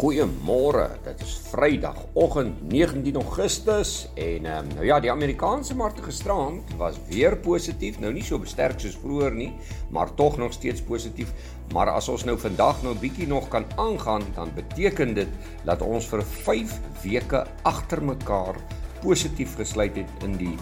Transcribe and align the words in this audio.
Goeiemôre. 0.00 0.86
Dit 1.04 1.20
is 1.20 1.32
Vrydagoggend 1.50 2.62
19 2.72 3.18
Augustus 3.20 3.90
en 4.14 4.46
ehm 4.48 4.62
um, 4.64 4.70
nou 4.78 4.86
ja, 4.88 4.96
die 5.00 5.10
Amerikaanse 5.12 5.74
markte 5.76 6.06
gisterand 6.06 6.72
was 6.80 6.96
weer 7.10 7.36
positief. 7.36 7.98
Nou 8.00 8.12
nie 8.16 8.24
so 8.24 8.40
sterk 8.48 8.80
soos 8.80 8.96
vroeër 9.02 9.36
nie, 9.36 9.50
maar 9.92 10.14
tog 10.16 10.38
nog 10.40 10.56
steeds 10.56 10.80
positief. 10.80 11.34
Maar 11.76 11.92
as 11.92 12.08
ons 12.08 12.24
nou 12.24 12.38
vandag 12.40 12.80
nou 12.82 12.94
bietjie 12.96 13.28
nog 13.28 13.50
kan 13.52 13.68
aangaan, 13.76 14.24
dan 14.38 14.54
beteken 14.56 15.12
dit 15.20 15.36
dat 15.68 15.84
ons 15.84 16.08
vir 16.08 16.24
5 16.24 16.78
weke 17.04 17.44
agter 17.68 18.00
mekaar 18.00 18.56
positief 19.04 19.58
gesluit 19.60 20.00
het 20.00 20.24
in 20.24 20.40
die 20.40 20.56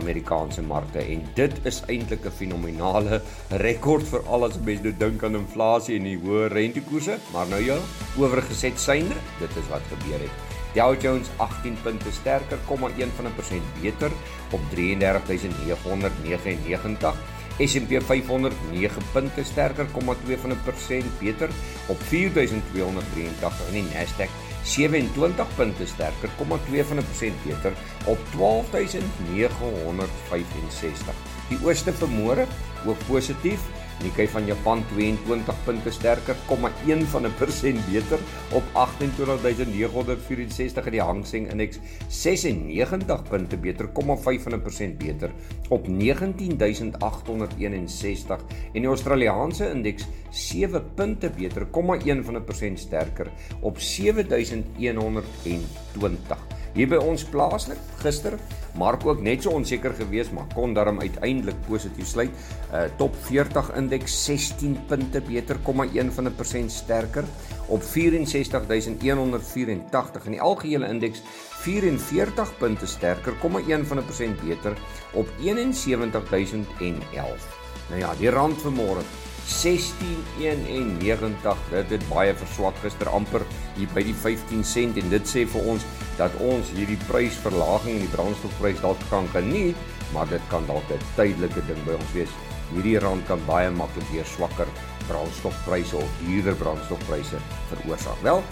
Amerikaanse 0.00 0.62
markte 0.62 0.98
en 0.98 1.22
dit 1.34 1.54
is 1.68 1.82
eintlik 1.86 2.26
'n 2.26 2.36
fenominale 2.40 3.22
rekord 3.62 4.06
vir 4.12 4.22
al 4.26 4.44
as 4.44 4.58
mense 4.58 4.82
nou 4.82 4.94
dink 4.98 5.24
aan 5.24 5.36
inflasie 5.36 5.96
en 5.96 6.04
die 6.04 6.18
hoë 6.18 6.52
rentekoerse, 6.52 7.18
maar 7.32 7.48
nou 7.48 7.64
ja, 7.64 7.78
oorgeset 8.18 8.78
synde, 8.78 9.14
dit 9.38 9.56
is 9.56 9.68
wat 9.68 9.82
gebeur 9.92 10.20
het. 10.20 10.50
Dow 10.74 11.02
Jones 11.02 11.26
18 11.36 11.76
punte 11.82 12.12
sterker, 12.12 12.58
0,1 12.68 13.10
van 13.16 13.26
'n 13.26 13.34
persent 13.34 13.62
beter 13.82 14.10
op 14.52 14.60
33999. 14.70 17.14
S&P 17.58 18.02
500 18.02 18.54
9 18.70 19.02
punte 19.12 19.44
sterker, 19.44 19.86
0,2 19.86 20.38
van 20.38 20.50
'n 20.50 20.60
persent 20.64 21.18
beter 21.18 21.48
op 21.88 22.02
4283 22.02 23.66
en 23.66 23.72
die 23.72 23.82
Nasdaq 23.82 24.30
27 24.62 25.46
punte 25.56 25.86
sterker, 25.86 26.28
0,2 26.38 26.84
van 26.84 26.98
'n 26.98 27.06
persent 27.06 27.44
beter 27.44 27.72
op 28.04 28.18
12965. 28.36 31.14
Die 31.48 31.58
ooste 31.64 31.92
vermoere 31.92 32.46
ook 32.86 32.98
positief 33.06 33.60
Nikkei 34.00 34.24
van 34.32 34.46
Japan 34.48 34.80
22 34.94 35.58
punte 35.64 35.90
sterker, 35.92 36.36
0,1 36.48 37.04
van 37.12 37.26
'n 37.26 37.34
persent 37.38 37.80
beter 37.92 38.18
op 38.52 38.62
28964 38.72 40.84
en 40.84 40.92
die 40.92 41.02
Hang 41.02 41.26
Seng 41.26 41.50
Indeks 41.50 41.78
96 42.08 43.22
punte 43.28 43.56
beter, 43.56 43.88
0,5 43.92 44.42
van 44.42 44.54
'n 44.54 44.62
persent 44.62 44.98
beter 44.98 45.30
op 45.68 45.86
19861 45.86 48.40
en 48.72 48.80
die 48.80 48.88
Australiese 48.88 49.70
indeks 49.70 50.06
7 50.30 50.84
punte 50.94 51.30
beter, 51.30 51.66
0,1 51.66 52.24
van 52.24 52.36
'n 52.36 52.44
persent 52.44 52.78
sterker 52.78 53.30
op 53.60 53.78
7120. 53.78 56.59
Hier 56.74 56.86
by 56.86 56.96
ons 57.02 57.24
plaaslik 57.26 57.78
gister 57.98 58.36
Mark 58.78 59.02
ook 59.06 59.18
net 59.22 59.42
so 59.42 59.50
onseker 59.58 59.94
gewees 59.98 60.30
maar 60.34 60.46
kon 60.54 60.74
daarom 60.74 61.00
uiteindelik 61.02 61.56
positief 61.66 62.06
sluit. 62.06 62.30
Uh 62.70 62.84
top 62.98 63.16
40 63.26 63.74
indeks 63.76 64.24
16 64.24 64.78
punte 64.86 65.20
beter, 65.20 65.56
0,1 65.58 66.10
van 66.14 66.26
'n 66.26 66.34
persent 66.34 66.72
sterker 66.72 67.24
op 67.66 67.82
64184 67.82 70.24
en 70.24 70.30
die 70.30 70.40
algehele 70.40 70.88
indeks 70.88 71.22
44 71.60 72.58
punte 72.58 72.86
sterker, 72.86 73.32
0,1 73.42 73.86
van 73.86 73.98
'n 73.98 74.04
persent 74.04 74.40
beter 74.40 74.72
op 75.12 75.28
71011. 75.40 77.58
Nou 77.88 78.00
ja, 78.00 78.14
die 78.18 78.30
rand 78.30 78.62
vanmôre 78.62 79.02
16.91 79.50 81.56
dit 81.70 81.90
het 81.90 82.08
baie 82.08 82.34
verswak 82.34 82.74
gister 82.82 83.08
amper 83.08 83.42
hier 83.76 83.88
by 83.94 84.02
die 84.02 84.14
15 84.14 84.64
sent 84.64 84.96
en 85.00 85.10
dit 85.10 85.26
sê 85.26 85.46
vir 85.48 85.62
ons 85.74 85.84
dat 86.20 86.36
ons 86.44 86.70
hierdie 86.76 87.00
prysverlaging 87.08 87.96
in 87.96 88.04
die 88.04 88.12
brandstofprys 88.12 88.82
dalk 88.84 89.00
kan 89.08 89.28
geniet 89.32 89.76
maar 90.14 90.28
dit 90.28 90.42
kan 90.52 90.66
dalk 90.66 90.84
'n 90.90 91.02
tydelike 91.16 91.62
ding 91.66 91.80
by 91.86 91.94
ons 91.96 92.12
wees. 92.12 92.32
Hierdie 92.72 92.98
rand 92.98 93.26
kan 93.26 93.40
baie 93.46 93.70
maklik 93.70 94.08
weer 94.12 94.24
swakker 94.24 94.68
brandstofpryse 95.08 95.96
of 95.96 96.10
duurder 96.26 96.54
brandstofpryse 96.54 97.38
veroorsaak. 97.70 98.20
Wel 98.22 98.42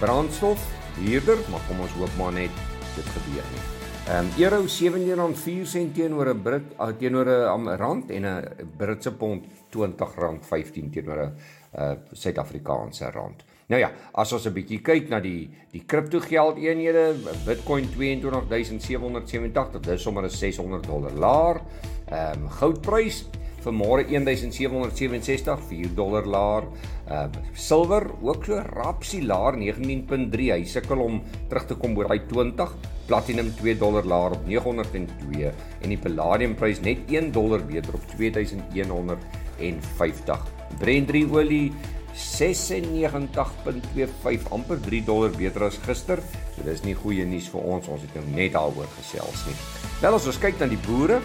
brandstof 0.00 0.60
duurder 0.98 1.38
maar 1.50 1.64
kom 1.68 1.80
ons 1.80 1.96
hoop 1.98 2.14
maar 2.18 2.32
net 2.32 2.52
dit 2.96 3.08
gebeur 3.16 3.46
nie. 3.54 3.64
Ehm 4.06 4.26
um, 4.26 4.28
euro 4.38 4.62
17.4 4.70 5.66
sent 5.66 5.94
teenoor 5.94 6.28
'n 6.34 6.42
Brit 6.42 6.66
uh, 6.78 6.88
teenoor 6.98 7.26
'n 7.26 7.76
rand 7.76 8.10
en 8.10 8.24
'n 8.24 8.70
Britse 8.76 9.12
pond 9.12 9.44
R20.15 9.70 10.90
teenoor 10.90 11.18
'n 11.26 11.32
uh, 11.78 11.92
Suid-Afrikaanse 12.12 13.10
rand. 13.10 13.44
Nou 13.66 13.80
ja, 13.80 13.90
as 14.14 14.32
ons 14.32 14.46
'n 14.46 14.54
bietjie 14.54 14.78
kyk 14.78 15.08
na 15.10 15.20
die 15.20 15.50
die 15.72 15.82
kripto 15.86 16.20
geld 16.20 16.58
eenhede, 16.58 17.16
Bitcoin 17.44 17.88
22770, 17.90 19.82
dis 19.82 20.02
sommer 20.02 20.24
'n 20.24 20.30
600 20.30 20.86
dollar 20.86 21.12
laer. 21.12 21.60
Ehm 22.06 22.42
um, 22.42 22.48
goudprys 22.48 23.24
vir 23.66 23.74
môre 23.74 24.06
1767 24.06 25.58
4 25.68 25.94
dollar 25.98 26.26
laer. 26.26 26.64
Uh 27.10 27.28
silwer 27.54 28.06
ook 28.22 28.44
so 28.44 28.60
rapsie 28.60 29.26
laer 29.26 29.52
19.3. 29.58 30.52
Hy 30.52 30.64
sukkel 30.64 31.00
om 31.02 31.22
terug 31.48 31.66
te 31.66 31.74
kom 31.74 31.94
by 31.94 32.18
20. 32.30 32.68
Platinum 33.06 33.52
2 33.58 33.78
dollar 33.78 34.04
laer 34.04 34.30
op 34.38 34.46
902 34.46 35.52
en 35.82 35.88
die 35.88 35.98
palladium 35.98 36.54
prys 36.54 36.80
net 36.80 36.98
1 37.10 37.32
dollar 37.32 37.60
beter 37.66 37.94
op 37.94 38.00
2150. 38.16 40.38
Brent 40.78 41.10
olie 41.30 41.72
96.25 42.16 44.48
amper 44.56 44.80
3 44.80 45.04
dollar 45.04 45.30
beter 45.36 45.68
as 45.68 45.76
gister. 45.84 46.18
So 46.54 46.62
dis 46.64 46.84
nie 46.84 46.96
goeie 46.96 47.24
nuus 47.28 47.48
vir 47.52 47.60
ons. 47.60 47.88
Ons 47.88 48.02
het 48.02 48.14
nou 48.16 48.24
net 48.32 48.52
daaroor 48.56 48.88
gesels 48.96 49.46
nie. 49.46 49.56
Wel 50.00 50.14
as 50.14 50.26
ons 50.26 50.38
kyk 50.40 50.60
na 50.60 50.66
die 50.66 50.84
boere, 50.88 51.20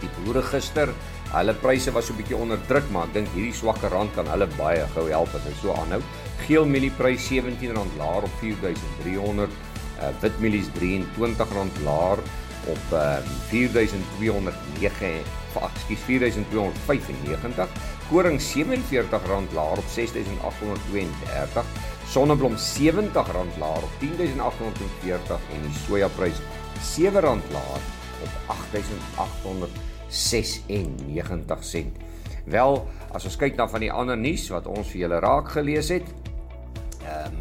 die 0.00 0.10
boere 0.20 0.42
gister 0.42 0.88
Hulle 1.28 1.52
pryse 1.60 1.92
was 1.92 2.06
so 2.06 2.14
'n 2.14 2.16
bietjie 2.16 2.36
onder 2.36 2.58
druk, 2.68 2.88
maar 2.90 3.06
ek 3.06 3.12
dink 3.12 3.28
hierdie 3.34 3.52
swakker 3.52 3.90
rand 3.92 4.14
kan 4.14 4.26
hulle 4.32 4.46
baie 4.56 4.86
gou 4.94 5.08
help 5.08 5.34
as 5.34 5.44
hy 5.44 5.52
so 5.60 5.74
aanhou. 5.76 6.00
Geel 6.46 6.64
mielieprys 6.64 7.28
R17 7.28 7.76
laer 7.98 8.22
op 8.24 8.34
4300. 8.40 9.50
Uh, 10.00 10.08
wit 10.22 10.40
mielies 10.40 10.70
R23 10.80 11.82
laer 11.84 12.18
op 12.72 12.84
uh, 12.92 13.20
4209, 13.50 15.20
ekskuus 15.68 16.02
4295. 16.06 17.68
Koring 18.08 18.40
R47 18.40 19.52
laer 19.52 19.78
op 19.78 19.88
6832. 19.92 21.64
Sonneblom 22.08 22.54
R70 22.56 23.12
laer 23.58 23.84
op 23.84 23.90
10840 24.00 25.40
en 25.54 25.66
die 25.66 25.74
sojaprys 25.84 26.40
R7 26.80 27.12
laer 27.52 27.82
op 28.22 28.32
8800 28.46 29.70
96 30.08 31.64
sent. 31.64 31.96
Wel, 32.48 32.80
as 33.12 33.28
ons 33.28 33.36
kyk 33.36 33.58
na 33.58 33.68
van 33.68 33.84
die 33.84 33.92
ander 33.92 34.16
nuus 34.16 34.46
wat 34.48 34.66
ons 34.72 34.88
vir 34.88 35.04
julle 35.04 35.20
raak 35.20 35.52
gelees 35.52 35.92
het, 35.92 36.08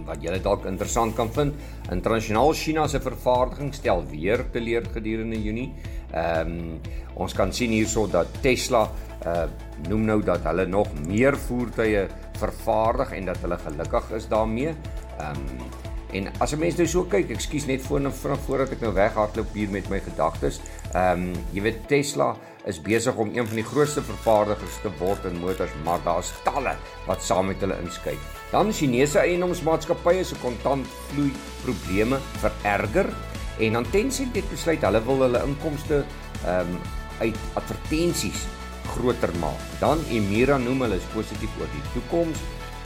wat 0.07 0.23
julle 0.23 0.39
dalk 0.43 0.65
interessant 0.69 1.15
kan 1.15 1.29
vind, 1.33 1.55
internasionaal 1.91 2.53
China 2.53 2.87
se 2.87 2.99
vervaardiging 3.03 3.73
stel 3.75 4.05
weer 4.11 4.45
teleur 4.51 4.87
gedurende 4.93 5.41
Junie. 5.41 5.73
Ehm 6.13 6.53
um, 6.53 6.95
ons 7.17 7.33
kan 7.33 7.51
sien 7.53 7.71
hierso 7.73 8.07
dat 8.07 8.41
Tesla 8.41 8.85
uh 9.25 9.47
noem 9.89 10.05
nou 10.05 10.21
dat 10.25 10.45
hulle 10.45 10.65
nog 10.69 10.87
meer 11.07 11.37
voertuie 11.37 12.07
vervaardig 12.37 13.11
en 13.17 13.25
dat 13.25 13.37
hulle 13.41 13.57
gelukkig 13.57 14.11
is 14.21 14.27
daarmee. 14.27 14.73
Ehm 15.19 15.43
um, 15.49 15.86
En 16.13 16.31
as 16.39 16.53
'n 16.53 16.59
mens 16.59 16.75
nou 16.75 16.87
so 16.87 17.03
kyk, 17.03 17.29
ekskuus 17.29 17.65
net 17.65 17.81
voor 17.81 17.99
en 17.99 18.11
voordat 18.13 18.71
ek 18.71 18.81
nou 18.81 18.93
weghardloop 18.93 19.53
hier 19.53 19.69
met 19.69 19.89
my 19.89 19.99
gedagtes. 19.99 20.59
Ehm 20.93 21.11
um, 21.11 21.33
jy 21.51 21.61
weet 21.61 21.87
Tesla 21.87 22.35
is 22.65 22.81
besig 22.81 23.15
om 23.15 23.31
een 23.33 23.47
van 23.47 23.55
die 23.55 23.63
grootste 23.63 24.01
vervaardigers 24.03 24.81
te 24.81 24.91
word 24.99 25.25
in 25.25 25.39
motors, 25.39 25.71
maar 25.83 25.99
daar's 26.03 26.33
talle 26.43 26.75
wat 27.07 27.23
saam 27.23 27.47
met 27.47 27.59
hulle 27.59 27.77
inskyk. 27.83 28.19
Dan 28.51 28.73
Chinese 28.73 29.19
eiendomsmaatskappye 29.19 30.23
se 30.23 30.35
kontantvloei 30.35 31.31
probleme 31.63 32.19
vererger 32.43 33.13
en 33.59 33.73
dan 33.73 33.89
Tencent 33.89 34.35
het 34.35 34.49
besluit 34.49 34.81
hulle 34.81 35.03
wil 35.03 35.25
hulle 35.27 35.43
inkomste 35.43 36.05
ehm 36.45 36.75
um, 36.75 36.79
uit 37.17 37.37
advertensies 37.53 38.45
groter 38.87 39.31
maak. 39.41 39.59
Dan 39.79 39.99
Emira 40.09 40.57
noem 40.57 40.81
hulle 40.85 40.95
is 40.95 41.11
positief 41.13 41.49
oor 41.59 41.71
die 41.73 41.85
toekoms. 41.93 42.37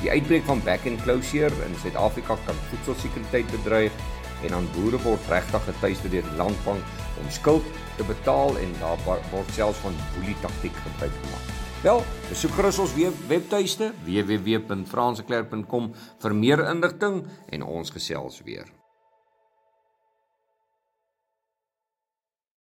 Die 0.02 0.10
uitbreek 0.10 0.48
van 0.50 0.64
back 0.66 0.88
and 0.90 1.02
closure 1.04 1.54
in 1.66 1.76
Suid-Afrika 1.84 2.38
kan 2.46 2.58
voedselsekuriteit 2.72 3.52
bedreig 3.54 3.94
en 4.42 4.56
dan 4.56 4.70
boere 4.74 4.98
word 5.04 5.30
regtig 5.30 5.66
getuister 5.70 6.10
deur 6.10 6.26
die 6.26 6.40
landbank 6.40 7.00
om 7.22 7.30
skuld 7.30 7.68
te 8.00 8.08
betaal 8.10 8.58
en 8.58 8.74
daar 8.82 9.02
word 9.06 9.54
selfs 9.54 9.84
van 9.86 9.98
boelie 10.16 10.38
taktiek 10.42 10.76
gebruik 10.88 11.14
gemaak. 11.22 11.50
Wel, 11.82 12.04
besoek 12.30 12.58
gerus 12.58 12.82
ons 12.82 12.98
webtuiste 13.30 13.94
www.franseklerk.com 14.06 15.90
vir 16.22 16.38
meer 16.38 16.66
inligting 16.70 17.24
en 17.50 17.66
ons 17.66 17.94
gesels 17.94 18.42
weer. 18.46 18.81